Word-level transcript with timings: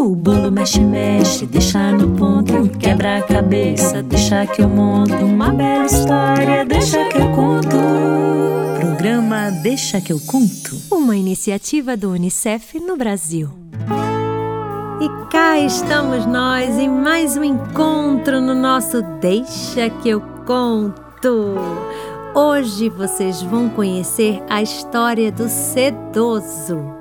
O 0.00 0.16
bolo 0.16 0.50
mexe, 0.50 0.80
mexe, 0.80 1.44
deixa 1.44 1.92
no 1.92 2.16
ponto. 2.16 2.70
Quebra 2.78 3.18
a 3.18 3.22
cabeça, 3.22 4.02
deixa 4.02 4.46
que 4.46 4.62
eu 4.62 4.68
monto. 4.68 5.12
Uma 5.12 5.52
bela 5.52 5.84
história, 5.84 6.64
deixa 6.64 7.04
que 7.04 7.18
eu 7.18 7.30
conto. 7.32 7.76
Programa 8.80 9.50
Deixa 9.62 10.00
que 10.00 10.10
eu 10.10 10.18
conto. 10.20 10.80
Uma 10.90 11.14
iniciativa 11.18 11.98
do 11.98 12.12
Unicef 12.12 12.80
no 12.80 12.96
Brasil. 12.96 13.50
E 15.02 15.30
cá 15.30 15.58
estamos 15.58 16.24
nós 16.24 16.78
em 16.78 16.88
mais 16.88 17.36
um 17.36 17.44
encontro 17.44 18.40
no 18.40 18.54
nosso 18.54 19.02
Deixa 19.20 19.90
que 20.02 20.08
eu 20.08 20.22
conto. 20.46 21.56
Hoje 22.34 22.88
vocês 22.88 23.42
vão 23.42 23.68
conhecer 23.68 24.42
a 24.48 24.62
história 24.62 25.30
do 25.30 25.46
sedoso. 25.46 26.99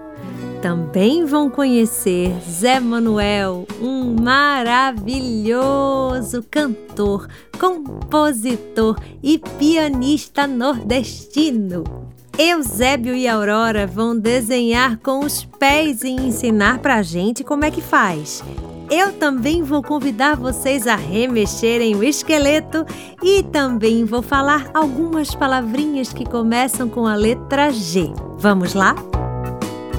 Também 0.62 1.26
vão 1.26 1.50
conhecer 1.50 2.36
Zé 2.42 2.82
Manuel, 2.82 3.66
um 3.82 4.14
maravilhoso 4.22 5.56
cantor, 6.52 7.30
compositor 7.58 9.00
e 9.24 9.38
pianista 9.38 10.46
nordestino. 10.46 11.86
Eusébio 12.38 13.16
e 13.16 13.26
Aurora 13.28 13.88
vão 13.88 14.18
desenhar 14.18 14.98
com 15.00 15.20
os 15.20 15.46
pés 15.46 16.04
e 16.04 16.10
ensinar 16.10 16.80
pra 16.80 17.02
gente 17.02 17.42
como 17.44 17.64
é 17.64 17.72
que 17.72 17.82
faz. 17.82 18.44
Eu 18.90 19.14
também 19.14 19.64
vou 19.64 19.82
convidar 19.82 20.36
vocês 20.36 20.88
a 20.88 20.96
remexerem 20.96 21.96
o 21.96 22.04
esqueleto 22.04 22.86
e 23.24 23.44
também 23.44 24.04
vou 24.04 24.22
falar 24.22 24.70
algumas 24.74 25.34
palavrinhas 25.34 26.12
que 26.12 26.26
começam 26.26 26.90
com 26.90 27.06
a 27.06 27.16
letra 27.16 27.72
G. 27.72 28.12
Vamos 28.38 28.74
lá? 28.74 28.96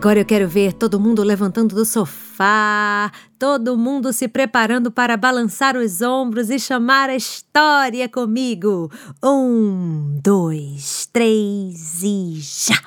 Agora 0.00 0.18
eu 0.18 0.24
quero 0.24 0.48
ver 0.48 0.72
todo 0.72 0.98
mundo 0.98 1.22
levantando 1.22 1.74
do 1.74 1.84
sofá, 1.84 3.12
todo 3.38 3.76
mundo 3.76 4.14
se 4.14 4.26
preparando 4.28 4.90
para 4.90 5.14
balançar 5.14 5.76
os 5.76 6.00
ombros 6.00 6.48
e 6.48 6.58
chamar 6.58 7.10
a 7.10 7.14
história 7.14 8.08
comigo. 8.08 8.90
Um, 9.22 10.18
dois, 10.24 11.06
três 11.12 12.02
e 12.02 12.40
já! 12.40 12.82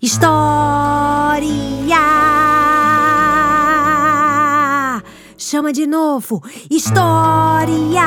História! 0.00 1.50
Chama 5.36 5.72
de 5.72 5.84
novo! 5.84 6.44
História! 6.70 8.06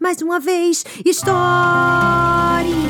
Mais 0.00 0.22
uma 0.22 0.40
vez! 0.40 0.86
História! 1.04 2.87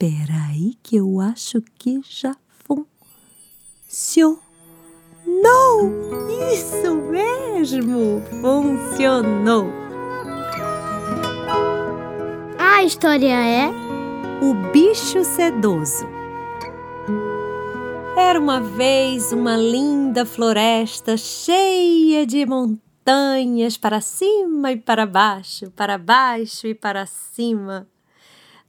Peraí 0.00 0.78
que 0.82 0.96
eu 0.96 1.20
acho 1.20 1.60
que 1.78 2.00
já 2.02 2.34
funcionou. 3.86 4.40
Isso 6.54 6.94
mesmo, 6.94 8.22
funcionou. 8.40 9.66
A 12.58 12.82
história 12.82 13.44
é 13.44 13.68
O 14.40 14.54
bicho 14.72 15.22
sedoso. 15.22 16.08
Era 18.16 18.40
uma 18.40 18.58
vez 18.58 19.32
uma 19.32 19.58
linda 19.58 20.24
floresta 20.24 21.18
cheia 21.18 22.24
de 22.24 22.46
montanhas 22.46 23.76
para 23.76 24.00
cima 24.00 24.72
e 24.72 24.78
para 24.78 25.04
baixo, 25.04 25.70
para 25.72 25.98
baixo 25.98 26.66
e 26.66 26.74
para 26.74 27.04
cima. 27.04 27.86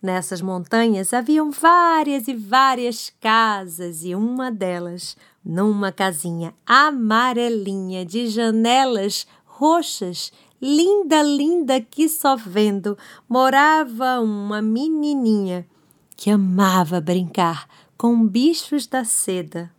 Nessas 0.01 0.41
montanhas 0.41 1.13
haviam 1.13 1.51
várias 1.51 2.27
e 2.27 2.33
várias 2.33 3.13
casas, 3.21 4.03
e 4.03 4.15
uma 4.15 4.51
delas, 4.51 5.15
numa 5.45 5.91
casinha 5.91 6.55
amarelinha 6.65 8.03
de 8.03 8.27
janelas 8.27 9.27
roxas, 9.45 10.33
linda, 10.59 11.21
linda 11.21 11.79
que 11.79 12.09
só 12.09 12.35
vendo, 12.35 12.97
morava 13.29 14.19
uma 14.19 14.59
menininha 14.59 15.67
que 16.15 16.31
amava 16.31 16.99
brincar 16.99 17.67
com 17.95 18.27
bichos 18.27 18.87
da 18.87 19.03
seda. 19.03 19.71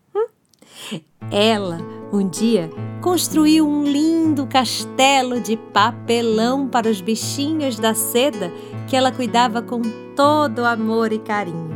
Ela, 1.30 1.78
um 2.12 2.28
dia, 2.28 2.70
construiu 3.00 3.66
um 3.66 3.84
lindo 3.84 4.46
castelo 4.46 5.40
de 5.40 5.56
papelão 5.56 6.68
para 6.68 6.90
os 6.90 7.00
bichinhos 7.00 7.78
da 7.78 7.94
seda 7.94 8.52
que 8.86 8.94
ela 8.94 9.10
cuidava 9.10 9.62
com 9.62 9.80
todo 10.14 10.64
amor 10.64 11.12
e 11.12 11.18
carinho. 11.18 11.72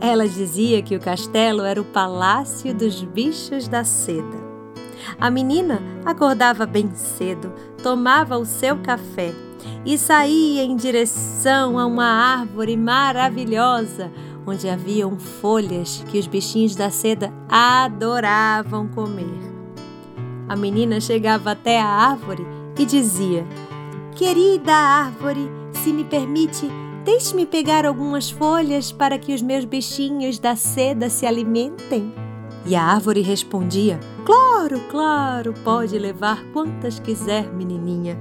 Ela 0.00 0.28
dizia 0.28 0.82
que 0.82 0.96
o 0.96 1.00
castelo 1.00 1.62
era 1.62 1.80
o 1.80 1.84
palácio 1.84 2.74
dos 2.74 3.02
bichos 3.02 3.68
da 3.68 3.84
seda. 3.84 4.44
A 5.20 5.30
menina 5.30 5.80
acordava 6.04 6.66
bem 6.66 6.90
cedo, 6.94 7.52
tomava 7.82 8.36
o 8.36 8.44
seu 8.44 8.78
café 8.78 9.32
e 9.84 9.96
saía 9.96 10.62
em 10.62 10.76
direção 10.76 11.78
a 11.78 11.86
uma 11.86 12.06
árvore 12.06 12.76
maravilhosa 12.76 14.10
onde 14.46 14.68
haviam 14.68 15.18
folhas 15.18 16.04
que 16.08 16.18
os 16.18 16.26
bichinhos 16.26 16.76
da 16.76 16.90
seda 16.90 17.32
adoravam 17.48 18.88
comer. 18.88 19.54
A 20.48 20.56
menina 20.56 21.00
chegava 21.00 21.52
até 21.52 21.80
a 21.80 21.86
árvore 21.86 22.46
e 22.78 22.84
dizia: 22.84 23.46
Querida 24.14 24.72
árvore, 24.72 25.50
se 25.72 25.92
me 25.92 26.04
permite, 26.04 26.68
Deixe-me 27.04 27.44
pegar 27.44 27.84
algumas 27.84 28.30
folhas 28.30 28.90
para 28.90 29.18
que 29.18 29.34
os 29.34 29.42
meus 29.42 29.66
bichinhos 29.66 30.38
da 30.38 30.56
seda 30.56 31.10
se 31.10 31.26
alimentem. 31.26 32.14
E 32.64 32.74
a 32.74 32.82
árvore 32.82 33.20
respondia: 33.20 34.00
Claro, 34.24 34.80
claro, 34.90 35.52
pode 35.62 35.98
levar 35.98 36.42
quantas 36.54 36.98
quiser, 36.98 37.52
menininha. 37.52 38.18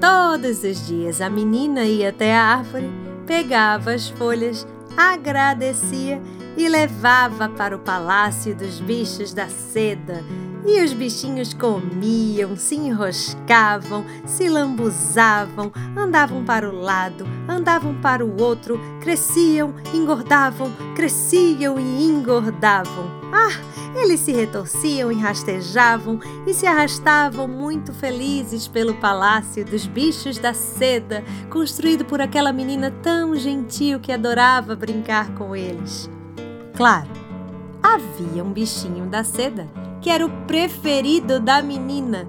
Todos 0.00 0.62
os 0.62 0.86
dias 0.86 1.20
a 1.20 1.28
menina 1.28 1.84
ia 1.84 2.10
até 2.10 2.32
a 2.32 2.40
árvore, 2.40 2.88
pegava 3.26 3.92
as 3.92 4.08
folhas, 4.10 4.64
agradecia 4.96 6.20
e 6.56 6.68
levava 6.68 7.48
para 7.48 7.76
o 7.76 7.80
palácio 7.80 8.54
dos 8.54 8.80
bichos 8.80 9.32
da 9.32 9.48
seda 9.48 10.22
e 10.66 10.82
os 10.82 10.92
bichinhos 10.92 11.52
comiam, 11.52 12.56
se 12.56 12.74
enroscavam, 12.74 14.04
se 14.24 14.48
lambuzavam, 14.48 15.70
andavam 15.96 16.44
para 16.44 16.68
o 16.68 16.80
lado, 16.80 17.26
andavam 17.46 17.94
para 18.00 18.24
o 18.24 18.40
outro, 18.40 18.80
cresciam, 19.00 19.74
engordavam, 19.92 20.72
cresciam 20.94 21.78
e 21.78 22.04
engordavam. 22.04 23.23
Ah, 23.36 23.50
eles 24.00 24.20
se 24.20 24.30
retorciam 24.30 25.10
e 25.10 25.16
rastejavam 25.16 26.20
e 26.46 26.54
se 26.54 26.68
arrastavam 26.68 27.48
muito 27.48 27.92
felizes 27.92 28.68
pelo 28.68 28.94
palácio 28.94 29.64
dos 29.64 29.88
bichos 29.88 30.38
da 30.38 30.54
seda, 30.54 31.24
construído 31.50 32.04
por 32.04 32.20
aquela 32.20 32.52
menina 32.52 32.92
tão 33.02 33.34
gentil 33.34 33.98
que 33.98 34.12
adorava 34.12 34.76
brincar 34.76 35.34
com 35.34 35.56
eles. 35.56 36.08
Claro, 36.76 37.10
havia 37.82 38.44
um 38.44 38.52
bichinho 38.52 39.06
da 39.06 39.24
seda 39.24 39.68
que 40.00 40.10
era 40.10 40.24
o 40.24 40.30
preferido 40.46 41.40
da 41.40 41.60
menina. 41.60 42.28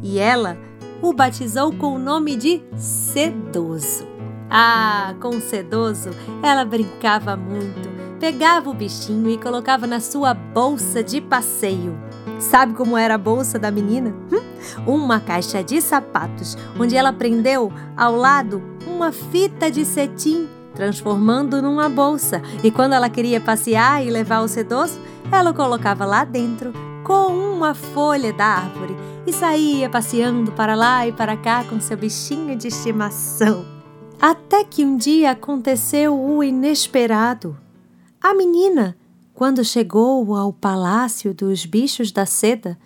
E 0.00 0.18
ela 0.18 0.56
o 1.02 1.12
batizou 1.12 1.70
com 1.70 1.96
o 1.96 1.98
nome 1.98 2.34
de 2.34 2.62
Sedoso. 2.76 4.08
Ah, 4.48 5.14
com 5.20 5.38
Sedoso 5.38 6.10
ela 6.42 6.64
brincava 6.64 7.36
muito, 7.36 7.89
pegava 8.20 8.70
o 8.70 8.74
bichinho 8.74 9.28
e 9.28 9.38
colocava 9.38 9.86
na 9.86 9.98
sua 9.98 10.32
bolsa 10.32 11.02
de 11.02 11.20
passeio. 11.20 11.98
Sabe 12.38 12.74
como 12.74 12.96
era 12.96 13.14
a 13.14 13.18
bolsa 13.18 13.58
da 13.58 13.70
menina? 13.70 14.14
Hum? 14.30 14.40
Uma 14.86 15.18
caixa 15.18 15.64
de 15.64 15.80
sapatos, 15.80 16.56
onde 16.78 16.94
ela 16.94 17.12
prendeu 17.12 17.72
ao 17.96 18.14
lado 18.14 18.62
uma 18.86 19.10
fita 19.10 19.70
de 19.70 19.84
cetim, 19.84 20.48
transformando 20.74 21.60
numa 21.60 21.88
bolsa. 21.88 22.40
E 22.62 22.70
quando 22.70 22.92
ela 22.92 23.10
queria 23.10 23.40
passear 23.40 24.04
e 24.06 24.10
levar 24.10 24.40
o 24.40 24.48
sedoso, 24.48 25.00
ela 25.32 25.50
o 25.50 25.54
colocava 25.54 26.04
lá 26.04 26.24
dentro 26.24 26.72
arrancou 27.10 27.32
uma 27.32 27.74
folha 27.74 28.32
da 28.32 28.44
árvore 28.44 28.94
e 29.26 29.32
saía 29.32 29.90
passeando 29.90 30.52
para 30.52 30.74
lá 30.74 31.06
e 31.06 31.12
para 31.12 31.36
cá 31.36 31.64
com 31.64 31.80
seu 31.80 31.96
bichinho 31.96 32.56
de 32.56 32.68
estimação. 32.68 33.64
Até 34.20 34.64
que 34.64 34.84
um 34.84 34.96
dia 34.96 35.32
aconteceu 35.32 36.18
o 36.18 36.42
inesperado. 36.44 37.56
A 38.22 38.34
menina, 38.34 38.96
quando 39.32 39.64
chegou 39.64 40.34
ao 40.34 40.52
palácio 40.52 41.32
dos 41.32 41.64
bichos 41.64 42.12
da 42.12 42.26
seda, 42.26 42.78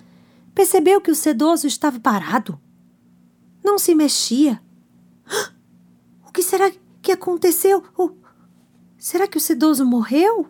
percebeu 0.54 1.00
que 1.00 1.10
o 1.10 1.14
sedoso 1.14 1.66
estava 1.66 1.98
parado. 1.98 2.58
Não 3.62 3.78
se 3.78 3.94
mexia. 3.94 4.60
O 6.26 6.32
que 6.34 6.42
será 6.42 6.69
que 7.00 7.12
aconteceu? 7.12 7.81
será 8.98 9.28
que 9.28 9.38
o 9.38 9.40
sedoso 9.40 9.86
morreu? 9.86 10.48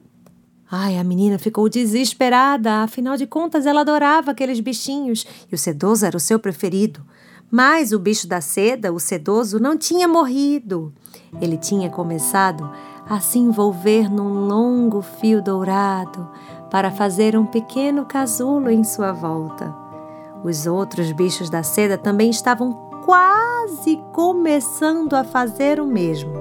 Ai, 0.71 0.97
a 0.97 1.05
menina 1.05 1.39
ficou 1.39 1.69
desesperada, 1.69 2.83
afinal 2.83 3.19
de 3.19 3.27
contas 3.27 3.67
ela 3.67 3.83
adorava 3.83 4.31
aqueles 4.31 4.61
bichinhos 4.61 5.27
e 5.53 5.55
o 5.55 5.59
sedoso 5.59 6.07
era 6.07 6.17
o 6.17 6.21
seu 6.21 6.39
preferido. 6.39 7.05
Mas 7.51 7.93
o 7.93 7.99
bicho 7.99 8.27
da 8.27 8.41
seda, 8.41 8.93
o 8.93 8.99
sedoso, 8.99 9.61
não 9.61 9.77
tinha 9.77 10.09
morrido. 10.09 10.93
Ele 11.41 11.59
tinha 11.59 11.91
começado 11.91 12.73
a 13.09 13.21
se 13.21 13.39
envolver 13.39 14.11
num 14.11 14.47
longo 14.47 15.03
fio 15.03 15.43
dourado 15.43 16.29
para 16.71 16.91
fazer 16.91 17.37
um 17.37 17.47
pequeno 17.47 18.05
casulo 18.05 18.71
em 18.71 18.83
sua 18.83 19.13
volta. 19.13 19.75
Os 20.43 20.67
outros 20.67 21.13
bichos 21.13 21.49
da 21.49 21.63
seda 21.63 21.97
também 21.97 22.31
estavam 22.31 22.73
quase 23.05 24.03
começando 24.13 25.15
a 25.15 25.25
fazer 25.25 25.81
o 25.81 25.87
mesmo. 25.87 26.33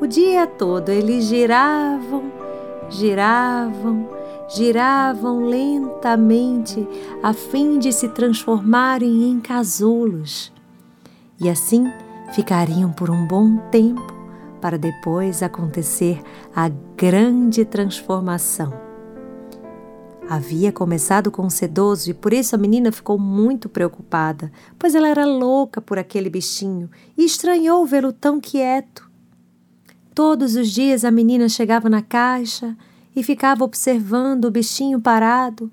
O 0.00 0.06
dia 0.06 0.46
todo 0.46 0.90
eles 0.90 1.24
giravam 1.24 2.36
giravam, 2.88 4.08
giravam 4.48 5.46
lentamente 5.46 6.86
a 7.22 7.32
fim 7.32 7.78
de 7.78 7.92
se 7.92 8.08
transformarem 8.08 9.24
em 9.24 9.40
casulos. 9.40 10.52
E 11.40 11.48
assim 11.48 11.90
ficariam 12.32 12.92
por 12.92 13.10
um 13.10 13.26
bom 13.26 13.56
tempo 13.70 14.15
para 14.60 14.78
depois 14.78 15.42
acontecer 15.42 16.22
a 16.54 16.68
grande 16.96 17.64
transformação. 17.64 18.72
Havia 20.28 20.72
começado 20.72 21.30
com 21.30 21.48
sedoso 21.48 22.10
e 22.10 22.14
por 22.14 22.32
isso 22.32 22.56
a 22.56 22.58
menina 22.58 22.90
ficou 22.90 23.16
muito 23.16 23.68
preocupada, 23.68 24.50
pois 24.76 24.94
ela 24.94 25.06
era 25.06 25.24
louca 25.24 25.80
por 25.80 25.98
aquele 25.98 26.28
bichinho 26.28 26.90
e 27.16 27.24
estranhou 27.24 27.86
vê-lo 27.86 28.12
tão 28.12 28.40
quieto. 28.40 29.08
Todos 30.12 30.56
os 30.56 30.70
dias 30.72 31.04
a 31.04 31.12
menina 31.12 31.48
chegava 31.48 31.88
na 31.88 32.02
caixa 32.02 32.76
e 33.14 33.22
ficava 33.22 33.62
observando 33.62 34.46
o 34.46 34.50
bichinho 34.50 35.00
parado, 35.00 35.70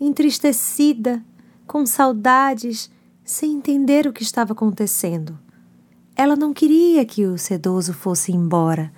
entristecida, 0.00 1.22
com 1.64 1.86
saudades, 1.86 2.90
sem 3.24 3.52
entender 3.52 4.06
o 4.06 4.12
que 4.12 4.24
estava 4.24 4.52
acontecendo. 4.52 5.38
Ela 6.22 6.36
não 6.36 6.52
queria 6.52 7.04
que 7.04 7.26
o 7.26 7.36
sedoso 7.36 7.92
fosse 7.92 8.30
embora, 8.30 8.92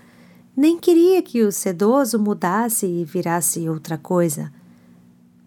nem 0.55 0.79
queria 0.79 1.23
que 1.23 1.43
o 1.43 1.51
sedoso 1.51 2.19
mudasse 2.19 2.85
e 2.85 3.03
virasse 3.03 3.67
outra 3.67 3.97
coisa. 3.97 4.53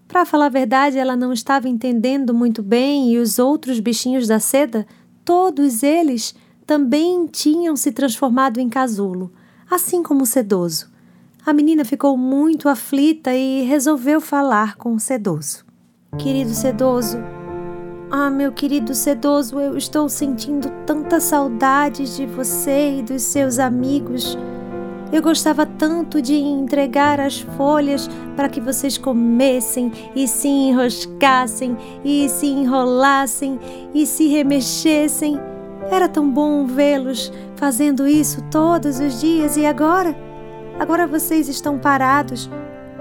Para 0.07 0.25
falar 0.25 0.47
a 0.47 0.50
verdade, 0.50 0.97
ela 0.97 1.15
não 1.15 1.31
estava 1.31 1.69
entendendo 1.69 2.33
muito 2.33 2.63
bem 2.63 3.12
e 3.12 3.19
os 3.19 3.38
outros 3.38 3.79
bichinhos 3.79 4.25
da 4.25 4.39
seda, 4.39 4.88
todos 5.24 5.83
eles, 5.83 6.33
também 6.65 7.27
tinham 7.27 7.75
se 7.75 7.91
transformado 7.91 8.59
em 8.59 8.69
casulo, 8.69 9.31
assim 9.69 10.01
como 10.01 10.24
o 10.24 10.25
sedoso. 10.25 10.89
A 11.45 11.53
menina 11.53 11.85
ficou 11.85 12.18
muito 12.18 12.68
aflita 12.68 13.35
e 13.35 13.62
resolveu 13.65 14.19
falar 14.19 14.77
com 14.77 14.95
o 14.95 15.00
sedoso. 15.00 15.63
Querido 16.18 16.56
sedoso, 16.56 17.19
ah, 18.09 18.30
meu 18.30 18.54
querido 18.54 18.95
sedoso, 18.95 19.59
eu 19.59 19.75
estou 19.75 20.07
sentindo 20.07 20.69
tanta 20.86 21.19
saudade 21.19 22.15
de 22.15 22.25
você 22.25 23.00
e 23.00 23.04
dos 23.04 23.21
seus 23.24 23.59
amigos. 23.59 24.38
Eu 25.12 25.21
gostava 25.21 25.65
tanto 25.65 26.21
de 26.21 26.36
entregar 26.36 27.19
as 27.19 27.39
folhas 27.39 28.09
para 28.36 28.48
que 28.48 28.62
vocês 28.62 28.98
comessem 28.98 29.92
e 30.15 30.25
se 30.25 30.48
enroscassem 30.48 31.77
e 32.04 32.30
se 32.30 32.45
enrolassem 32.45 33.59
e 33.94 34.06
se 34.06 34.27
remexessem. 34.27 35.38
Era 35.92 36.07
tão 36.07 36.30
bom 36.30 36.65
vê-los 36.65 37.31
fazendo 37.57 38.07
isso 38.07 38.42
todos 38.51 39.00
os 39.00 39.19
dias 39.19 39.57
e 39.57 39.65
agora? 39.65 40.15
Agora 40.80 41.07
vocês 41.07 41.50
estão 41.50 41.77
parados, 41.77 42.50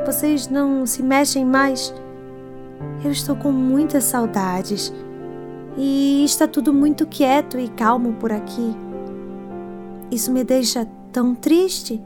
vocês 0.05 0.49
não 0.49 0.85
se 0.85 1.03
mexem 1.03 1.45
mais. 1.45 1.93
Eu 3.05 3.11
estou 3.11 3.37
com 3.37 3.53
muitas 3.53 4.05
saudades 4.05 4.93
e 5.77 6.25
está 6.25 6.49
tudo 6.49 6.73
muito 6.73 7.07
quieto 7.07 7.59
e 7.59 7.69
calmo 7.69 8.15
por 8.15 8.33
aqui. 8.33 8.75
Isso 10.11 10.33
me 10.33 10.45
deixa 10.45 10.87
tão 11.13 11.35
triste. 11.35 12.03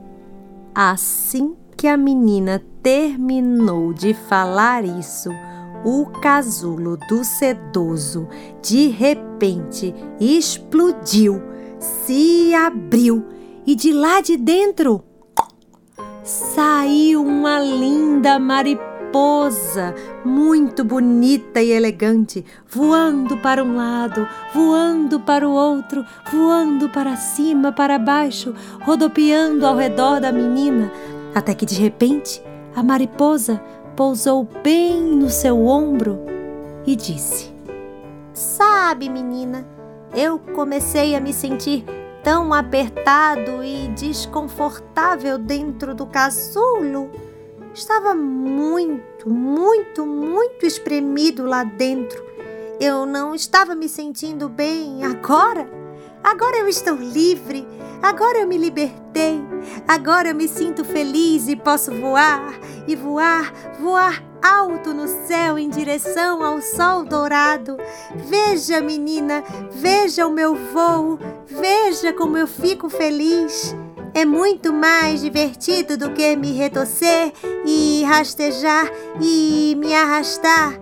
Assim 0.74 1.56
que 1.76 1.86
a 1.86 1.96
menina 1.96 2.62
terminou 2.82 3.92
de 3.92 4.14
falar 4.14 4.84
isso, 4.84 5.30
o 5.84 6.06
casulo 6.20 6.96
do 7.08 7.24
sedoso 7.24 8.28
de 8.62 8.88
repente 8.88 9.94
explodiu, 10.20 11.42
se 11.78 12.54
abriu 12.54 13.24
e 13.66 13.74
de 13.74 13.92
lá 13.92 14.20
de 14.20 14.36
dentro 14.36 15.02
saiu 16.22 17.22
uma 17.22 17.58
linda 17.58 18.38
mariposa, 18.38 18.89
muito 20.24 20.84
bonita 20.84 21.62
e 21.62 21.70
elegante, 21.70 22.44
voando 22.68 23.36
para 23.38 23.62
um 23.62 23.76
lado, 23.76 24.26
voando 24.54 25.20
para 25.20 25.48
o 25.48 25.52
outro, 25.52 26.04
voando 26.32 26.88
para 26.88 27.16
cima, 27.16 27.72
para 27.72 27.98
baixo, 27.98 28.54
rodopiando 28.82 29.66
ao 29.66 29.76
redor 29.76 30.20
da 30.20 30.30
menina, 30.32 30.90
até 31.34 31.54
que 31.54 31.66
de 31.66 31.74
repente 31.74 32.42
a 32.74 32.82
mariposa 32.82 33.60
pousou 33.96 34.48
bem 34.62 35.00
no 35.02 35.28
seu 35.28 35.66
ombro 35.66 36.20
e 36.86 36.94
disse: 36.96 37.52
Sabe, 38.32 39.08
menina, 39.08 39.66
eu 40.14 40.38
comecei 40.38 41.14
a 41.14 41.20
me 41.20 41.32
sentir 41.32 41.84
tão 42.22 42.52
apertado 42.52 43.62
e 43.64 43.88
desconfortável 43.88 45.38
dentro 45.38 45.94
do 45.94 46.06
casulo. 46.06 47.10
Estava 47.80 48.14
muito, 48.14 49.30
muito, 49.30 50.04
muito 50.04 50.66
espremido 50.66 51.46
lá 51.46 51.64
dentro. 51.64 52.22
Eu 52.78 53.06
não 53.06 53.34
estava 53.34 53.74
me 53.74 53.88
sentindo 53.88 54.50
bem 54.50 55.02
agora. 55.02 55.66
Agora 56.22 56.58
eu 56.58 56.68
estou 56.68 56.94
livre. 56.96 57.66
Agora 58.02 58.40
eu 58.40 58.46
me 58.46 58.58
libertei. 58.58 59.40
Agora 59.88 60.28
eu 60.28 60.34
me 60.34 60.46
sinto 60.46 60.84
feliz 60.84 61.48
e 61.48 61.56
posso 61.56 61.90
voar 61.90 62.52
e 62.86 62.94
voar, 62.94 63.50
voar 63.80 64.22
alto 64.42 64.92
no 64.92 65.08
céu 65.26 65.58
em 65.58 65.70
direção 65.70 66.44
ao 66.44 66.60
sol 66.60 67.02
dourado. 67.02 67.78
Veja, 68.14 68.82
menina, 68.82 69.42
veja 69.70 70.26
o 70.26 70.30
meu 70.30 70.54
voo, 70.54 71.18
veja 71.46 72.12
como 72.12 72.36
eu 72.36 72.46
fico 72.46 72.90
feliz. 72.90 73.74
É 74.20 74.24
muito 74.26 74.70
mais 74.70 75.22
divertido 75.22 75.96
do 75.96 76.12
que 76.12 76.36
me 76.36 76.52
retorcer 76.52 77.32
e 77.64 78.04
rastejar 78.04 78.86
e 79.18 79.74
me 79.78 79.94
arrastar. 79.94 80.74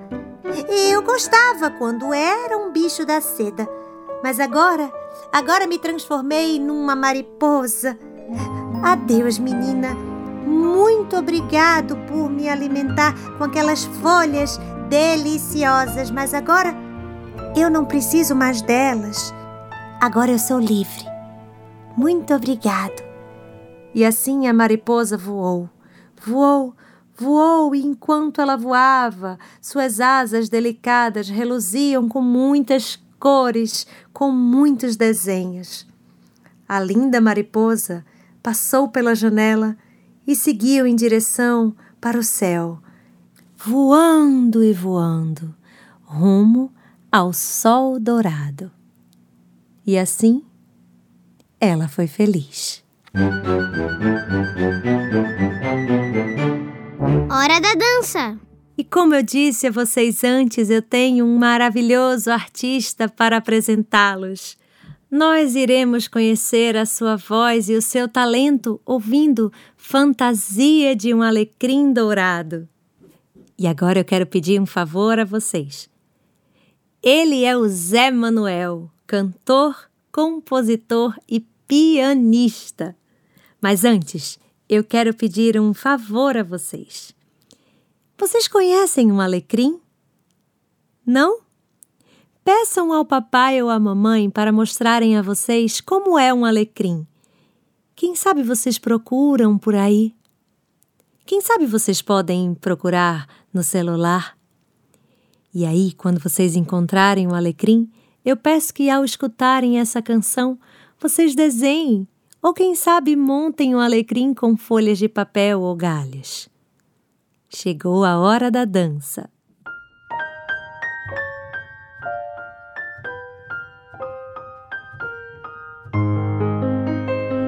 Eu 0.90 1.02
gostava 1.02 1.70
quando 1.70 2.12
era 2.12 2.58
um 2.58 2.72
bicho 2.72 3.06
da 3.06 3.20
seda, 3.20 3.68
mas 4.24 4.40
agora, 4.40 4.92
agora 5.32 5.68
me 5.68 5.78
transformei 5.78 6.58
numa 6.58 6.96
mariposa. 6.96 7.96
Adeus, 8.82 9.38
menina. 9.38 9.94
Muito 10.44 11.16
obrigado 11.16 11.96
por 12.08 12.28
me 12.28 12.48
alimentar 12.48 13.14
com 13.38 13.44
aquelas 13.44 13.84
folhas 13.84 14.58
deliciosas, 14.88 16.10
mas 16.10 16.34
agora 16.34 16.74
eu 17.56 17.70
não 17.70 17.84
preciso 17.84 18.34
mais 18.34 18.60
delas. 18.62 19.32
Agora 20.00 20.32
eu 20.32 20.40
sou 20.40 20.58
livre. 20.58 21.06
Muito 21.96 22.34
obrigado. 22.34 23.07
E 23.94 24.04
assim 24.04 24.46
a 24.46 24.52
mariposa 24.52 25.16
voou, 25.16 25.68
voou, 26.24 26.74
voou, 27.16 27.74
e 27.74 27.84
enquanto 27.84 28.40
ela 28.40 28.56
voava, 28.56 29.38
suas 29.60 30.00
asas 30.00 30.48
delicadas 30.48 31.28
reluziam 31.28 32.08
com 32.08 32.20
muitas 32.20 32.96
cores, 33.18 33.86
com 34.12 34.30
muitos 34.30 34.96
desenhos. 34.96 35.86
A 36.68 36.78
linda 36.80 37.20
mariposa 37.20 38.04
passou 38.42 38.88
pela 38.88 39.14
janela 39.14 39.76
e 40.26 40.36
seguiu 40.36 40.86
em 40.86 40.94
direção 40.94 41.74
para 42.00 42.18
o 42.18 42.22
céu, 42.22 42.78
voando 43.56 44.62
e 44.62 44.72
voando, 44.72 45.54
rumo 46.04 46.72
ao 47.10 47.32
sol 47.32 47.98
dourado. 47.98 48.70
E 49.86 49.98
assim 49.98 50.44
ela 51.58 51.88
foi 51.88 52.06
feliz. 52.06 52.84
Hora 57.30 57.60
da 57.60 57.74
dança! 57.74 58.38
E 58.76 58.84
como 58.84 59.14
eu 59.14 59.22
disse 59.24 59.66
a 59.66 59.70
vocês 59.72 60.22
antes, 60.22 60.70
eu 60.70 60.80
tenho 60.80 61.24
um 61.24 61.36
maravilhoso 61.36 62.30
artista 62.30 63.08
para 63.08 63.38
apresentá-los. 63.38 64.56
Nós 65.10 65.56
iremos 65.56 66.06
conhecer 66.06 66.76
a 66.76 66.86
sua 66.86 67.16
voz 67.16 67.68
e 67.68 67.74
o 67.74 67.82
seu 67.82 68.06
talento 68.06 68.80
ouvindo 68.86 69.52
Fantasia 69.76 70.94
de 70.94 71.12
um 71.12 71.22
Alecrim 71.22 71.92
Dourado. 71.92 72.68
E 73.58 73.66
agora 73.66 73.98
eu 73.98 74.04
quero 74.04 74.26
pedir 74.26 74.60
um 74.60 74.66
favor 74.66 75.18
a 75.18 75.24
vocês. 75.24 75.90
Ele 77.02 77.44
é 77.44 77.56
o 77.56 77.66
Zé 77.68 78.12
Manuel, 78.12 78.88
cantor, 79.06 79.90
compositor 80.12 81.18
e 81.28 81.40
pianista. 81.66 82.96
Mas 83.60 83.84
antes, 83.84 84.38
eu 84.68 84.84
quero 84.84 85.14
pedir 85.14 85.58
um 85.58 85.74
favor 85.74 86.36
a 86.36 86.42
vocês. 86.42 87.14
Vocês 88.16 88.46
conhecem 88.46 89.10
um 89.10 89.20
alecrim? 89.20 89.80
Não? 91.04 91.40
Peçam 92.44 92.92
ao 92.92 93.04
papai 93.04 93.62
ou 93.62 93.68
à 93.68 93.78
mamãe 93.78 94.30
para 94.30 94.52
mostrarem 94.52 95.16
a 95.16 95.22
vocês 95.22 95.80
como 95.80 96.18
é 96.18 96.32
um 96.32 96.44
alecrim. 96.44 97.06
Quem 97.94 98.14
sabe 98.14 98.42
vocês 98.42 98.78
procuram 98.78 99.58
por 99.58 99.74
aí? 99.74 100.14
Quem 101.26 101.40
sabe 101.40 101.66
vocês 101.66 102.00
podem 102.00 102.54
procurar 102.54 103.28
no 103.52 103.62
celular? 103.62 104.38
E 105.52 105.66
aí, 105.66 105.92
quando 105.92 106.20
vocês 106.20 106.56
encontrarem 106.56 107.26
o 107.26 107.34
alecrim, 107.34 107.90
eu 108.24 108.36
peço 108.36 108.72
que 108.72 108.88
ao 108.88 109.04
escutarem 109.04 109.78
essa 109.78 110.00
canção, 110.00 110.58
vocês 111.00 111.34
desenhem 111.34 112.06
ou 112.42 112.54
quem 112.54 112.74
sabe 112.74 113.16
montem 113.16 113.74
um 113.74 113.80
alecrim 113.80 114.32
com 114.32 114.56
folhas 114.56 114.98
de 114.98 115.08
papel 115.08 115.60
ou 115.60 115.74
galhas. 115.74 116.48
Chegou 117.48 118.04
a 118.04 118.18
hora 118.18 118.50
da 118.50 118.64
dança. 118.64 119.28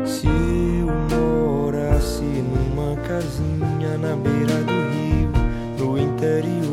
Se 0.04 0.26
eu 0.26 0.88
morasse 1.16 2.22
numa 2.22 2.96
casinha 3.02 3.96
na 3.98 4.16
beira 4.16 4.62
do 4.64 4.72
rio, 4.90 5.30
no 5.78 5.98
interior, 5.98 6.70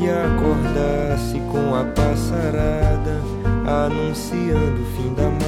e 0.00 0.08
acordasse 0.08 1.40
com 1.50 1.74
a 1.74 1.84
passarada 1.92 3.20
anunciando 3.66 4.82
o 4.82 4.86
fim 4.96 5.14
da 5.14 5.41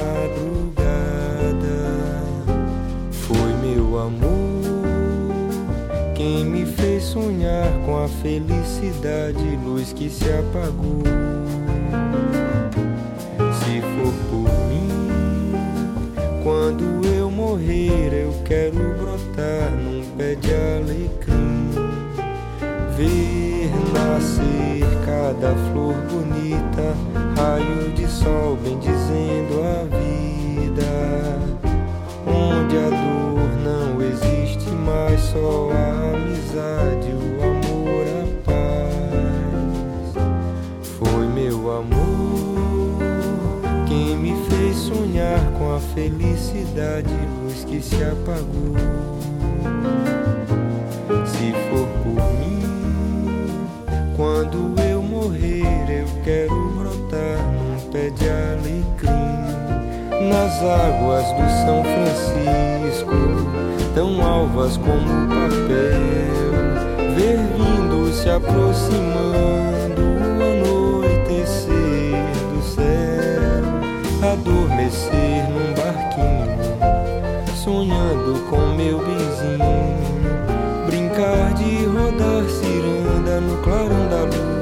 sonhar 7.45 7.71
com 7.85 8.03
a 8.03 8.07
felicidade, 8.07 9.59
luz 9.63 9.93
que 9.93 10.09
se 10.09 10.25
apagou. 10.25 11.03
Se 13.59 13.81
for 13.81 14.13
por 14.29 14.49
mim, 14.67 15.53
quando 16.43 17.05
eu 17.07 17.29
morrer, 17.29 18.13
eu 18.13 18.33
quero 18.43 18.95
brotar 18.97 19.71
num 19.71 20.03
pé 20.17 20.35
de 20.35 20.51
alecrim, 20.51 21.69
ver 22.97 23.69
nascer 23.93 24.83
cada 25.05 25.53
flor 25.71 25.95
bonita, 26.09 26.95
raio 27.37 27.91
de 27.93 28.07
sol 28.07 28.57
bendizendo 28.63 29.61
a 29.61 29.83
vida. 29.83 30.93
Onde 32.27 32.77
a 32.77 32.89
dor 32.89 33.49
não 33.63 34.01
existe 34.01 34.69
mais, 34.71 35.21
só 35.21 35.69
a 35.71 36.15
amizade, 36.15 36.94
felicidade, 45.95 47.09
luz 47.41 47.63
que 47.63 47.81
se 47.81 47.95
apagou. 48.03 48.75
Se 51.25 51.53
for 51.69 51.87
por 52.03 52.21
mim, 52.33 52.61
quando 54.17 54.75
eu 54.81 55.01
morrer, 55.01 56.01
eu 56.01 56.07
quero 56.23 56.69
brotar 56.71 57.39
num 57.53 57.91
pé 57.91 58.09
de 58.09 58.29
alecrim 58.29 59.35
nas 60.29 60.61
águas 60.61 61.25
do 61.31 61.49
São 61.63 61.81
Francisco, 61.83 63.15
tão 63.95 64.21
alvas 64.21 64.75
como 64.75 65.27
papel, 65.29 66.01
ver 67.15 67.37
vindo 67.55 68.11
se 68.11 68.29
aproximando 68.29 70.01
o 70.01 70.43
anoitecer 70.43 72.21
do 72.53 72.61
céu, 72.61 73.63
adormecer 74.33 75.24
sonhando 77.65 78.47
com 78.47 78.75
meu 78.75 78.99
benzinho, 78.99 79.57
brincar 80.85 81.51
de 81.55 81.85
rodar 81.85 82.47
ciranda 82.47 83.41
no 83.41 83.57
clarão 83.63 84.07
da 84.07 84.21
lua 84.21 84.54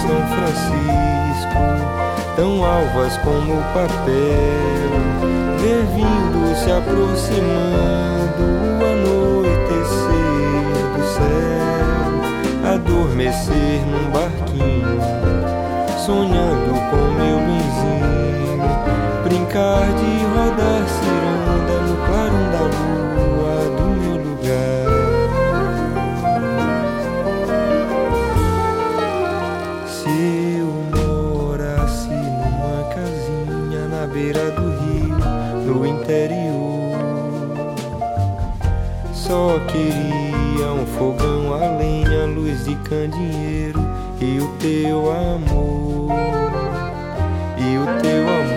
São 0.00 0.20
Francisco, 0.28 1.58
tão 2.36 2.64
alvas 2.64 3.16
como 3.18 3.54
o 3.54 3.62
papel, 3.74 4.90
ver 5.58 5.84
vindo 5.94 6.54
se 6.56 6.70
aproximando 6.70 8.42
o 8.42 8.84
anoitecer 8.92 9.82
do 10.96 11.02
céu, 11.14 12.72
adormecer 12.74 13.84
num 13.86 14.10
barquinho, 14.12 15.00
sonhando 16.06 16.72
com 16.90 17.02
meu 17.20 17.38
benzinho, 17.40 18.70
brincar 19.24 19.86
de 19.94 20.10
rodar 20.34 21.17
rio, 34.68 35.16
no 35.66 35.86
interior, 35.86 36.96
só 39.12 39.58
queria 39.66 40.72
um 40.72 40.86
fogão 40.86 41.54
a 41.54 41.76
lenha, 41.76 42.26
luz 42.26 42.64
de 42.64 42.74
candeeiro 42.76 43.80
e 44.20 44.38
o 44.40 44.48
teu 44.58 45.10
amor, 45.10 46.12
e 47.58 47.78
o 47.78 47.86
teu 48.00 48.22
amor, 48.22 48.47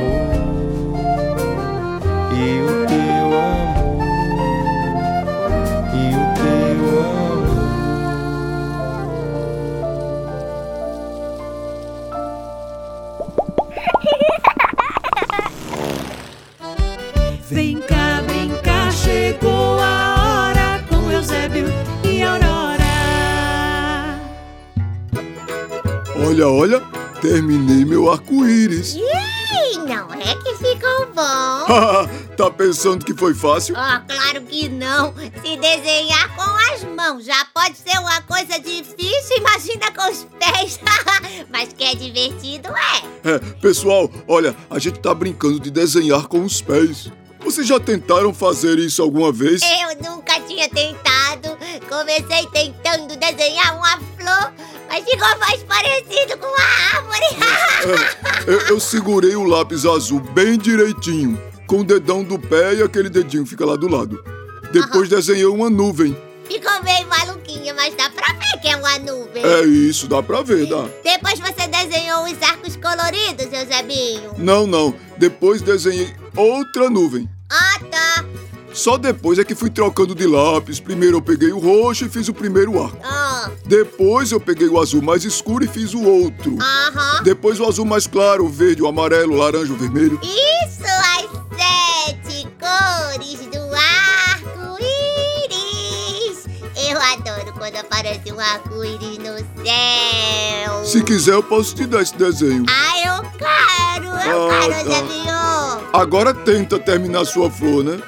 Olha, 26.31 26.47
olha, 26.47 26.79
terminei 27.19 27.83
meu 27.83 28.09
arco-íris. 28.09 28.95
Ih, 28.95 29.77
não 29.79 30.13
é 30.13 30.33
que 30.35 30.55
ficou 30.55 31.07
bom. 31.07 32.05
tá 32.38 32.50
pensando 32.50 33.03
que 33.03 33.13
foi 33.13 33.33
fácil? 33.33 33.75
Oh, 33.75 34.07
claro 34.07 34.41
que 34.45 34.69
não. 34.69 35.13
Se 35.43 35.57
desenhar 35.57 36.33
com 36.33 36.73
as 36.73 36.85
mãos 36.85 37.25
já 37.25 37.43
pode 37.53 37.75
ser 37.75 38.00
uma 38.00 38.21
coisa 38.21 38.57
difícil, 38.61 39.39
imagina 39.39 39.91
com 39.91 40.09
os 40.09 40.25
pés. 40.39 40.79
Mas 41.51 41.73
que 41.73 41.83
é 41.83 41.95
divertido, 41.95 42.69
é. 42.69 43.29
É, 43.29 43.39
pessoal, 43.59 44.09
olha, 44.25 44.55
a 44.69 44.79
gente 44.79 45.01
tá 45.01 45.13
brincando 45.13 45.59
de 45.59 45.69
desenhar 45.69 46.27
com 46.27 46.45
os 46.45 46.61
pés. 46.61 47.11
Vocês 47.41 47.67
já 47.67 47.77
tentaram 47.77 48.33
fazer 48.33 48.79
isso 48.79 49.01
alguma 49.01 49.33
vez? 49.33 49.61
Eu 49.63 50.11
nunca 50.11 50.39
tinha 50.41 50.69
tentado. 50.69 51.57
Comecei 51.89 52.47
tentando 52.53 53.17
desenhar 53.17 53.75
uma 53.75 54.00
flor, 54.21 54.53
mas 54.87 55.03
ficou 55.03 55.39
mais 55.39 55.63
parecido 55.63 56.37
com 56.37 56.47
uma 56.47 56.63
árvore. 56.93 57.25
É, 58.47 58.51
eu, 58.51 58.59
eu 58.67 58.79
segurei 58.79 59.35
o 59.35 59.43
lápis 59.43 59.85
azul 59.85 60.19
bem 60.19 60.57
direitinho, 60.57 61.41
com 61.65 61.79
o 61.79 61.83
dedão 61.83 62.23
do 62.23 62.37
pé 62.37 62.75
e 62.75 62.83
aquele 62.83 63.09
dedinho 63.09 63.45
fica 63.45 63.65
lá 63.65 63.75
do 63.75 63.87
lado. 63.87 64.23
Depois 64.71 65.09
desenhei 65.09 65.45
uma 65.45 65.69
nuvem. 65.69 66.15
Ficou 66.45 66.83
meio 66.83 67.07
maluquinha, 67.07 67.73
mas 67.73 67.95
dá 67.95 68.09
pra 68.09 68.33
ver 68.33 68.61
que 68.61 68.67
é 68.67 68.75
uma 68.75 68.99
nuvem. 68.99 69.43
É 69.43 69.61
isso, 69.63 70.07
dá 70.07 70.21
pra 70.21 70.41
ver, 70.41 70.67
dá. 70.67 70.85
Depois 71.03 71.39
você 71.39 71.67
desenhou 71.67 72.25
os 72.25 72.41
arcos 72.41 72.75
coloridos, 72.75 73.47
Eusebinho. 73.51 74.33
Não, 74.37 74.67
não. 74.67 74.93
Depois 75.17 75.61
desenhei 75.61 76.13
outra 76.35 76.89
nuvem. 76.89 77.29
Só 78.81 78.97
depois 78.97 79.38
é 79.38 79.43
que 79.43 79.53
fui 79.53 79.69
trocando 79.69 80.15
de 80.15 80.25
lápis. 80.25 80.79
Primeiro 80.79 81.17
eu 81.17 81.21
peguei 81.21 81.51
o 81.51 81.59
roxo 81.59 82.03
e 82.05 82.09
fiz 82.09 82.27
o 82.27 82.33
primeiro 82.33 82.81
arco. 82.83 82.97
Ah, 83.03 83.51
Depois 83.63 84.31
eu 84.31 84.39
peguei 84.39 84.67
o 84.67 84.79
azul 84.81 85.03
mais 85.03 85.23
escuro 85.23 85.63
e 85.63 85.67
fiz 85.67 85.93
o 85.93 86.01
outro. 86.01 86.57
aham. 86.59 87.21
Depois 87.23 87.59
o 87.59 87.65
azul 87.67 87.85
mais 87.85 88.07
claro, 88.07 88.43
o 88.45 88.50
verde, 88.50 88.81
o 88.81 88.88
amarelo, 88.88 89.35
o 89.35 89.38
laranja, 89.38 89.71
o 89.71 89.75
vermelho. 89.77 90.19
Isso, 90.23 90.81
as 90.83 91.27
sete 91.59 92.47
cores 92.59 93.39
do 93.51 93.61
arco-íris. 95.11 96.47
Eu 96.89 97.00
adoro 97.00 97.53
quando 97.59 97.75
aparece 97.75 98.31
um 98.31 98.39
arco-íris 98.39 99.19
no 99.19 99.38
céu. 99.63 100.85
Se 100.85 101.03
quiser, 101.03 101.33
eu 101.35 101.43
posso 101.43 101.75
te 101.75 101.85
dar 101.85 102.01
esse 102.01 102.17
desenho. 102.17 102.65
Ah, 102.67 102.97
eu 103.05 103.21
quero, 103.38 104.07
eu 104.07 104.50
Ah, 104.50 104.67
quero, 104.67 104.89
tá. 104.89 105.01
Agora 105.93 106.33
tenta 106.33 106.79
terminar 106.79 107.25
sua 107.25 107.51
flor, 107.51 107.83
né? 107.83 108.01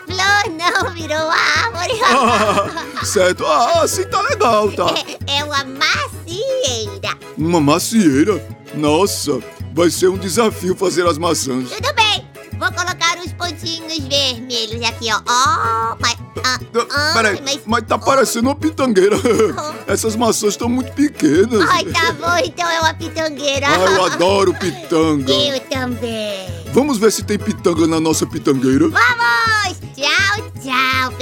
Árvore. 1.92 3.06
certo. 3.06 3.46
Ah, 3.46 3.82
assim 3.84 4.04
tá 4.06 4.22
legal, 4.22 4.72
tá? 4.72 4.94
É 5.28 5.44
uma 5.44 5.64
macieira. 5.64 7.18
Uma 7.38 7.62
macieira? 7.62 8.46
Nossa, 8.74 9.40
vai 9.74 9.90
ser 9.90 10.08
um 10.10 10.18
desafio 10.18 10.76
fazer 10.76 11.06
as 11.06 11.18
maçãs. 11.18 11.70
Tudo 11.70 11.94
bem, 11.94 12.28
vou 12.60 12.72
colocar 12.72 13.18
os 13.24 13.32
pontinhos 13.34 13.98
vermelhos 14.00 14.84
aqui, 14.88 15.10
ó. 15.12 15.18
Ó, 15.28 15.96
mas... 16.00 16.18
Ah, 16.46 16.60
ah, 16.92 17.12
Peraí, 17.14 17.42
mas... 17.42 17.60
mas 17.66 17.84
tá 17.88 17.98
parecendo 17.98 18.50
uma 18.50 18.56
pitangueira. 18.56 19.16
Essas 19.88 20.16
maçãs 20.16 20.54
estão 20.54 20.68
muito 20.68 20.92
pequenas. 20.92 21.62
Ai, 21.70 21.86
tá 21.86 22.12
bom, 22.14 22.38
então 22.44 22.70
é 22.70 22.80
uma 22.82 22.94
pitangueira. 22.94 23.68
Ah, 23.68 23.92
eu 23.92 24.06
adoro 24.12 24.54
pitanga. 24.54 25.32
Eu 25.32 25.60
também. 25.62 26.48
Vamos 26.74 26.98
ver 26.98 27.12
se 27.12 27.24
tem 27.24 27.38
pitanga 27.38 27.88
na 27.88 28.00
nossa 28.00 28.26
pitangueira? 28.26 28.90
Vamos! 28.90 29.43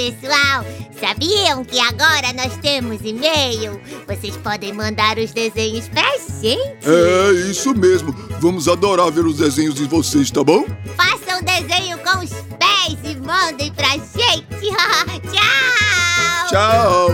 Pessoal! 0.02 0.66
Sabiam 1.00 1.64
que 1.64 1.80
agora 1.80 2.34
nós 2.34 2.58
temos 2.58 3.02
e-mail? 3.04 3.80
Vocês 4.08 4.36
podem 4.38 4.74
mandar 4.74 5.20
os 5.20 5.32
desenhos 5.32 5.88
pra 5.90 6.18
gente. 6.18 6.58
É, 6.58 7.32
isso 7.48 7.76
mesmo. 7.76 8.12
Vamos 8.40 8.68
adorar 8.68 9.12
ver 9.12 9.24
os 9.24 9.38
desenhos 9.38 9.76
de 9.76 9.84
vocês, 9.86 10.32
tá 10.32 10.44
bom? 10.44 10.66
Façam 10.98 11.40
o 11.40 11.44
desenho 11.46 12.00
com 12.00 12.18
os 12.18 12.32
pés 12.32 12.98
e 13.04 13.16
mandem 13.20 13.72
pra 13.74 13.90
gente. 13.90 14.72
tchau! 15.30 16.48
Tchau. 16.50 17.10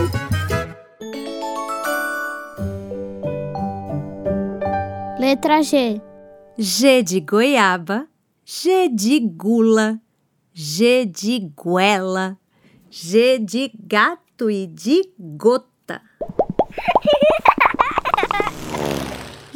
Letra 5.20 5.62
G. 5.62 6.00
G 6.56 7.02
de 7.02 7.20
goiaba, 7.20 8.06
G 8.46 8.88
de 8.88 9.20
gula, 9.20 10.00
G 10.54 11.04
de 11.04 11.50
goela, 11.54 12.38
G 12.90 13.38
de 13.38 13.70
gato 13.74 14.50
e 14.50 14.66
de 14.66 15.12
gota. 15.18 16.02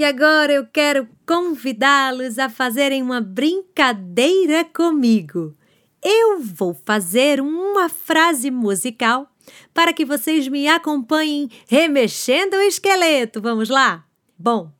E 0.02 0.04
agora 0.04 0.52
eu 0.52 0.66
quero 0.66 1.08
convidá-los 1.24 2.36
a 2.36 2.48
fazerem 2.48 3.00
uma 3.02 3.20
brincadeira 3.20 4.64
comigo. 4.64 5.54
Eu 6.02 6.40
vou 6.40 6.74
fazer 6.84 7.40
uma 7.40 7.88
frase 7.88 8.50
musical 8.50 9.30
para 9.72 9.92
que 9.92 10.04
vocês 10.04 10.48
me 10.48 10.66
acompanhem 10.66 11.48
remexendo 11.68 12.56
o 12.56 12.62
esqueleto. 12.62 13.40
Vamos 13.40 13.68
lá? 13.68 14.04
Bom, 14.36 14.72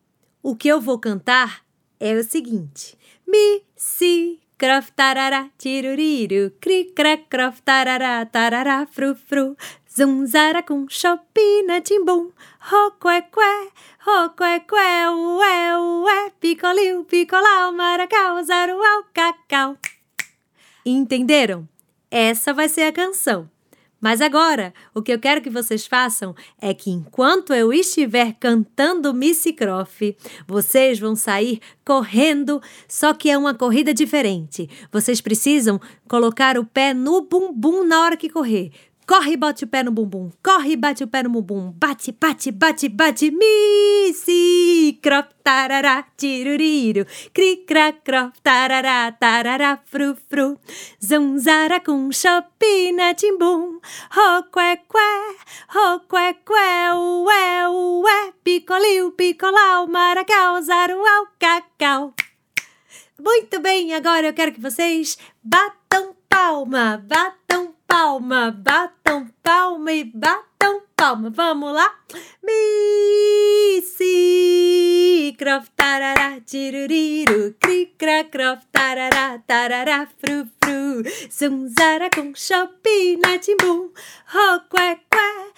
o 0.43 0.57
que 0.57 0.67
eu 0.67 0.81
vou 0.81 0.99
cantar 0.99 1.63
é 2.01 2.15
o 2.15 2.25
seguinte: 2.25 2.99
Mi, 3.25 3.63
si, 3.77 4.41
crof, 4.63 4.93
tarará, 4.93 5.51
tiruriru, 5.59 6.53
cri, 6.61 6.85
cra, 6.95 7.17
crof, 7.17 7.61
tarará, 7.63 8.25
tarará, 8.25 8.87
fru, 8.87 9.13
fru, 9.17 9.57
zum, 9.89 10.25
zara, 10.25 10.63
com, 10.63 10.87
chopina, 10.89 11.81
timbum, 11.81 12.31
ro, 12.71 12.93
qué, 12.93 13.23
qué, 13.23 13.71
ro, 14.07 14.31
qué, 14.39 14.61
qué, 14.61 15.09
ué, 15.09 15.77
ué, 16.05 16.31
picoliu, 16.39 17.05
picolau, 17.05 17.73
maracau, 17.73 18.41
zaruau, 18.45 19.05
cacau. 19.13 19.77
Entenderam? 20.87 21.69
Essa 22.09 22.55
vai 22.55 22.69
ser 22.69 22.83
a 22.83 22.93
canção. 22.93 23.51
Mas 24.03 24.21
agora, 24.21 24.75
o 24.93 25.01
que 25.01 25.13
eu 25.13 25.19
quero 25.21 25.41
que 25.41 25.49
vocês 25.49 25.87
façam 25.87 26.35
é 26.61 26.75
que 26.75 26.91
enquanto 26.91 27.55
eu 27.55 27.73
estiver 27.73 28.33
cantando 28.33 29.15
Missy 29.15 29.53
Croft, 29.53 30.17
vocês 30.45 30.99
vão 30.99 31.15
sair 31.15 31.61
correndo, 31.85 32.61
só 32.89 33.15
que 33.15 33.31
é 33.31 33.39
uma 33.39 33.55
corrida 33.55 33.95
diferente. 33.95 34.69
Vocês 34.91 35.21
precisam 35.21 35.81
colocar 36.09 36.59
o 36.59 36.67
pé 36.67 36.93
no 36.93 37.21
bumbum 37.23 37.85
na 37.85 38.03
hora 38.03 38.17
que 38.17 38.29
correr. 38.29 38.73
Corre 39.13 39.33
e 39.33 39.37
bate 39.37 39.65
o 39.65 39.69
pé 39.69 39.83
no 39.83 39.93
bumbum. 39.93 40.31
Corre 40.43 40.71
e 40.71 40.77
bate 40.77 41.05
o 41.05 41.07
pé 41.07 41.23
no 41.23 41.29
bumbum. 41.29 41.71
Bate, 41.73 42.17
bate, 42.19 42.51
bate, 42.51 42.89
bate. 42.89 43.31
Missy 43.31 44.99
Croft, 45.03 45.35
tarará, 45.45 46.03
tiruriru. 46.17 47.05
Cri, 47.35 47.59
cra, 47.67 47.93
crof, 47.93 48.33
tarará, 48.43 49.13
tarará, 49.13 49.79
fru, 49.85 50.17
fru. 50.31 50.59
Zanzara 50.99 51.79
com 51.79 52.11
chopina, 52.11 53.13
timbum. 53.15 53.81
Ro, 54.11 54.45
qué, 54.51 54.79
qué, 54.79 55.37
ro, 55.75 56.01
qué, 56.09 56.35
qué, 56.47 56.95
ué, 56.95 57.69
ué. 57.69 58.33
Picoliu, 58.43 59.13
picolau, 59.13 59.89
maracau, 59.89 60.63
zaruau, 60.63 61.27
cacau. 61.39 62.15
Muito 63.21 63.61
bem, 63.61 63.93
agora 63.93 64.29
eu 64.29 64.33
quero 64.33 64.53
que 64.53 64.61
vocês 64.61 65.19
batam 65.45 66.17
palma, 66.31 66.97
batam 67.07 67.43
palma, 67.43 67.82
batam 68.53 69.29
palma 69.43 69.93
e 69.93 70.05
batam 70.05 70.83
palma. 70.97 71.29
Vamos 71.31 71.75
lá? 71.75 71.95
Missy, 72.43 74.07
crof, 75.39 75.71
tarará, 75.77 76.41
tiruriru, 76.41 77.55
cri, 77.61 77.95
cra, 77.99 78.25
crof, 78.25 78.65
tarará, 78.73 79.39
tarará, 79.47 80.07
fru, 80.07 80.49
fru, 80.63 81.03
zunzara 81.31 82.09
com 82.11 82.35
chopina, 82.35 83.39
timbum, 83.39 83.91
ro, 84.27 84.61
qué, 84.71 84.99
qué, 85.11 85.53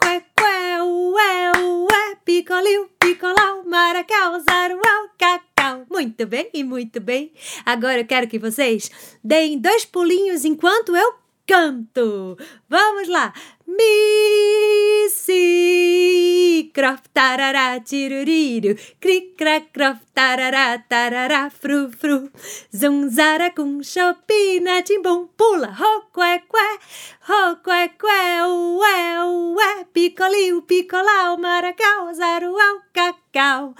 qué, 0.00 0.24
qué, 0.36 0.82
ué, 0.82 1.52
ué, 1.56 2.16
picoliu, 2.24 2.90
picolau, 3.00 3.64
maracau, 3.64 4.38
zaruau, 4.40 5.08
cacau. 5.18 5.86
Muito 5.90 6.26
bem, 6.26 6.50
e 6.52 6.62
muito 6.62 7.00
bem. 7.00 7.32
Agora 7.64 8.00
eu 8.00 8.06
quero 8.06 8.28
que 8.28 8.38
vocês 8.38 8.90
deem 9.22 9.58
dois 9.58 9.86
pulinhos 9.86 10.44
enquanto 10.44 10.94
eu 10.94 11.23
canto. 11.46 12.36
Vamos 12.68 13.08
lá. 13.08 13.32
Missy, 13.66 15.40
crof, 16.74 17.00
tarará, 17.12 17.80
tiruriru, 17.80 18.76
cri, 19.00 19.34
cra, 19.36 19.62
crof, 19.62 19.98
tarará, 20.12 20.78
tarará, 20.78 21.50
fru, 21.50 21.90
fru, 21.90 22.30
zunzara 22.74 23.50
com 23.50 23.82
chopina, 23.82 24.82
timbum, 24.82 25.26
pula, 25.36 25.68
ro, 25.68 26.10
qué, 26.14 26.42
qué, 26.52 26.78
qué, 27.64 27.90
qué, 27.98 28.42
ué, 28.42 29.18
ué, 29.56 29.84
picoliu, 29.92 30.62
picolau, 30.62 31.38
maracau, 31.38 32.12
zaruau, 32.14 32.82
cacau. 32.92 33.74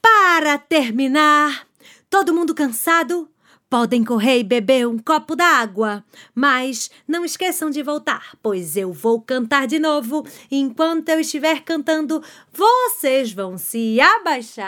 Para 0.00 0.58
terminar, 0.58 1.66
todo 2.10 2.34
mundo 2.34 2.54
cansado? 2.54 3.35
Podem 3.68 4.04
correr 4.04 4.38
e 4.38 4.44
beber 4.44 4.86
um 4.86 4.96
copo 4.96 5.34
d'água, 5.34 6.04
mas 6.32 6.88
não 7.06 7.24
esqueçam 7.24 7.68
de 7.68 7.82
voltar, 7.82 8.36
pois 8.40 8.76
eu 8.76 8.92
vou 8.92 9.20
cantar 9.20 9.66
de 9.66 9.80
novo. 9.80 10.24
Enquanto 10.48 11.08
eu 11.08 11.18
estiver 11.18 11.62
cantando, 11.62 12.22
vocês 12.52 13.32
vão 13.32 13.58
se 13.58 14.00
abaixar 14.00 14.64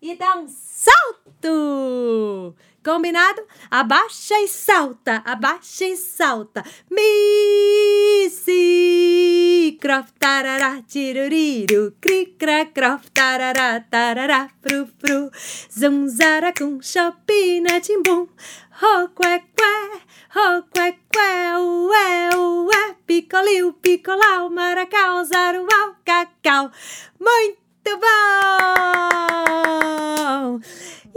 e 0.00 0.14
dar 0.14 0.38
um 0.38 0.46
salto. 0.48 2.54
Combinado? 2.86 3.42
Abaixa 3.68 4.38
e 4.38 4.46
salta, 4.46 5.20
abaixa 5.24 5.84
e 5.84 5.96
salta. 5.96 6.62
Missy 6.88 8.46
croft 9.80 10.14
tarará 10.20 10.82
tiruriru 10.86 11.96
cri 12.00 12.26
cra 12.38 12.66
croft 12.66 13.10
tarará 13.12 13.80
tarará 13.90 14.48
fru 14.62 14.86
fru 15.00 15.30
zunzara 15.68 16.52
com 16.56 16.80
chopina 16.80 17.80
timbum 17.80 18.28
ho 18.80 19.08
que 19.18 19.38
que 19.58 19.74
ho 20.36 20.62
que 20.72 20.92
que 21.10 21.30
ué 21.90 22.36
ué 22.36 22.94
picoliu 23.04 23.72
picolau 23.82 24.48
maracau 24.48 25.24
zaruau 25.24 25.96
cacau 26.04 26.70
muito 27.18 27.65
bom 28.00 28.76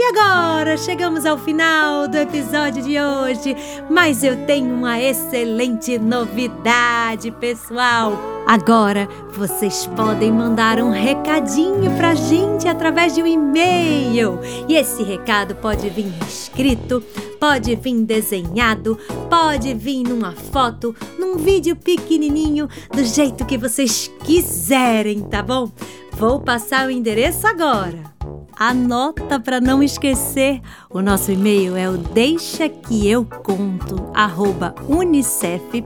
e 0.01 0.03
agora 0.03 0.77
chegamos 0.77 1.25
ao 1.25 1.38
final 1.38 2.08
do 2.08 2.15
episódio 2.15 2.82
de 2.82 2.97
hoje, 2.97 3.53
mas 3.89 4.23
eu 4.23 4.45
tenho 4.45 4.73
uma 4.73 4.97
excelente 4.97 5.99
novidade, 5.99 7.32
pessoal. 7.32 8.13
Agora 8.47 9.10
vocês 9.34 9.88
podem 9.97 10.32
mandar 10.32 10.79
um 10.79 10.89
recadinho 10.89 11.91
pra 11.97 12.15
gente 12.15 12.65
através 12.65 13.13
de 13.13 13.21
um 13.21 13.27
e-mail. 13.27 14.39
E 14.69 14.75
esse 14.75 15.03
recado 15.03 15.53
pode 15.55 15.89
vir 15.89 16.13
escrito, 16.25 17.03
pode 17.38 17.75
vir 17.75 18.01
desenhado, 18.05 18.97
pode 19.29 19.73
vir 19.73 20.03
numa 20.03 20.32
foto, 20.32 20.95
num 21.19 21.36
vídeo 21.36 21.75
pequenininho, 21.75 22.69
do 22.89 23.03
jeito 23.03 23.45
que 23.45 23.58
vocês 23.58 24.10
quiserem, 24.23 25.19
tá 25.23 25.43
bom? 25.43 25.69
Vou 26.19 26.38
passar 26.38 26.86
o 26.86 26.91
endereço 26.91 27.47
agora. 27.47 28.03
Anota 28.53 29.39
para 29.39 29.62
não 29.62 29.82
esquecer. 29.82 30.60
O 30.89 31.01
nosso 31.01 31.32
e-mail 31.32 31.77
é 31.77 31.89
o 31.89 31.97
deixa 31.97 32.67
que 32.67 33.10
eu 33.10 33.23
conto 33.23 34.12
unicef.org. 34.89 35.86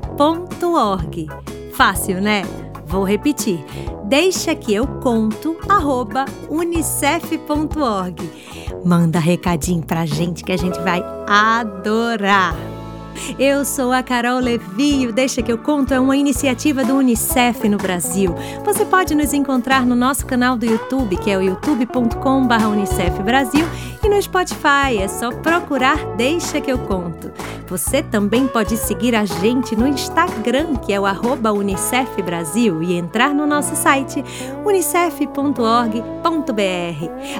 Fácil, 1.73 2.19
né? 2.19 2.41
Vou 2.87 3.03
repetir. 3.03 3.63
Deixa 4.05 4.55
que 4.55 4.73
eu 4.73 4.87
conto 4.87 5.55
unicef.org. 6.49 8.31
Manda 8.83 9.19
recadinho 9.19 9.85
pra 9.85 10.03
gente 10.07 10.43
que 10.43 10.51
a 10.51 10.57
gente 10.57 10.79
vai 10.79 11.03
adorar. 11.27 12.72
Eu 13.37 13.65
sou 13.65 13.91
a 13.91 14.03
Carol 14.03 14.39
Levi, 14.39 15.07
o 15.07 15.13
Deixa 15.13 15.41
que 15.41 15.51
eu 15.51 15.57
conto 15.57 15.93
é 15.93 15.99
uma 15.99 16.15
iniciativa 16.15 16.83
do 16.83 16.95
UNICEF 16.95 17.67
no 17.69 17.77
Brasil. 17.77 18.35
Você 18.63 18.85
pode 18.85 19.15
nos 19.15 19.33
encontrar 19.33 19.85
no 19.85 19.95
nosso 19.95 20.25
canal 20.25 20.55
do 20.55 20.65
YouTube, 20.65 21.17
que 21.17 21.29
é 21.31 21.37
o 21.37 21.41
youtube.com/unicef 21.41 23.21
Brasil, 23.23 23.65
e 24.03 24.09
no 24.09 24.21
Spotify, 24.21 24.97
é 24.99 25.07
só 25.07 25.31
procurar 25.31 25.97
Deixa 26.15 26.59
que 26.59 26.71
eu 26.71 26.79
conto. 26.79 27.31
Você 27.67 28.03
também 28.03 28.47
pode 28.47 28.77
seguir 28.77 29.15
a 29.15 29.25
gente 29.25 29.75
no 29.75 29.87
Instagram, 29.87 30.75
que 30.75 30.93
é 30.93 30.99
o 30.99 31.05
Unicef 31.53 32.21
Brasil, 32.21 32.83
e 32.83 32.93
entrar 32.93 33.33
no 33.33 33.45
nosso 33.45 33.75
site 33.75 34.23
unicef.org.br. 34.65 35.53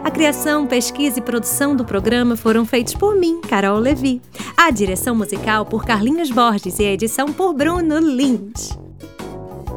A 0.04 0.12
criação, 0.12 0.66
pesquisa 0.66 1.20
e 1.20 1.22
produção 1.22 1.76
do 1.76 1.86
programa 1.86 2.36
foram 2.36 2.66
feitos 2.66 2.94
por 2.94 3.16
mim, 3.16 3.42
Carol 3.42 3.80
Levi. 3.80 4.22
A 4.56 4.72
direção 4.72 5.16
musical 5.16 5.66
por 5.66 5.86
Carlinhos 5.86 6.32
Borges 6.32 6.80
e 6.80 6.86
a 6.86 6.92
edição 6.92 7.32
por 7.32 7.54
Bruno 7.54 8.00
Lins. 8.00 8.78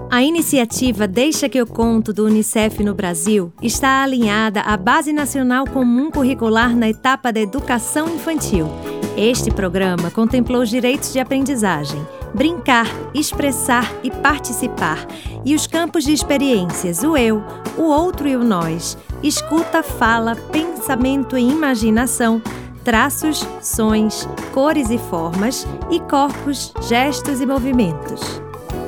A 0.09 0.23
iniciativa 0.23 1.09
Deixa 1.09 1.49
que 1.49 1.59
eu 1.59 1.67
conto 1.67 2.13
do 2.13 2.25
Unicef 2.25 2.83
no 2.85 2.95
Brasil 2.95 3.53
está 3.61 4.03
alinhada 4.03 4.61
à 4.61 4.77
Base 4.77 5.13
Nacional 5.13 5.67
Comum 5.67 6.11
Curricular 6.11 6.77
na 6.77 6.89
etapa 6.89 7.33
da 7.33 7.41
educação 7.41 8.09
infantil. 8.15 8.69
Este 9.17 9.51
programa 9.51 10.11
contemplou 10.11 10.63
os 10.63 10.71
direitos 10.71 11.13
de 11.13 11.19
aprendizagem, 11.19 12.07
brincar, 12.35 12.87
expressar 13.15 13.91
e 14.03 14.11
participar, 14.11 15.07
e 15.45 15.55
os 15.55 15.67
campos 15.67 16.05
de 16.05 16.13
experiências, 16.13 17.03
o 17.03 17.17
eu, 17.17 17.43
o 17.77 17.83
outro 17.83 18.27
e 18.29 18.37
o 18.37 18.45
nós, 18.45 18.97
escuta, 19.23 19.83
fala, 19.83 20.35
pensamento 20.53 21.37
e 21.37 21.49
imaginação, 21.49 22.43
traços, 22.85 23.47
sons, 23.61 24.29
cores 24.53 24.91
e 24.91 24.99
formas, 24.99 25.67
e 25.91 25.99
corpos, 26.01 26.73
gestos 26.83 27.41
e 27.41 27.47
movimentos. 27.47 28.21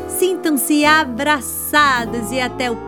Sintam-se 0.09 0.85
abraçados 0.85 2.31
e 2.33 2.41
até 2.41 2.71
o 2.71 2.88